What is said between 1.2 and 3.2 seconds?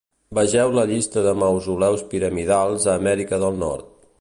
de mausoleus piramidals a